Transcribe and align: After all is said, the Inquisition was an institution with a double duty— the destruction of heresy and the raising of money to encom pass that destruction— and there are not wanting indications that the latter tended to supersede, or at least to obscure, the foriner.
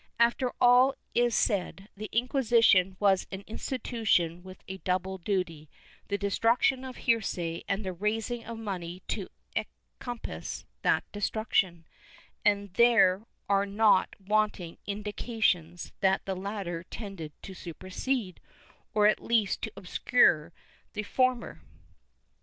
After 0.17 0.51
all 0.59 0.95
is 1.13 1.35
said, 1.35 1.87
the 1.95 2.09
Inquisition 2.11 2.97
was 2.99 3.27
an 3.31 3.43
institution 3.45 4.41
with 4.41 4.63
a 4.67 4.79
double 4.79 5.19
duty— 5.19 5.69
the 6.07 6.17
destruction 6.17 6.83
of 6.83 6.97
heresy 6.97 7.63
and 7.67 7.85
the 7.85 7.93
raising 7.93 8.43
of 8.43 8.57
money 8.57 9.03
to 9.09 9.27
encom 9.55 10.19
pass 10.23 10.65
that 10.81 11.03
destruction— 11.11 11.85
and 12.43 12.73
there 12.73 13.27
are 13.47 13.67
not 13.67 14.15
wanting 14.19 14.79
indications 14.87 15.93
that 15.99 16.25
the 16.25 16.35
latter 16.35 16.81
tended 16.81 17.31
to 17.43 17.53
supersede, 17.53 18.39
or 18.95 19.05
at 19.05 19.21
least 19.21 19.61
to 19.61 19.71
obscure, 19.77 20.51
the 20.93 21.03
foriner. 21.03 21.59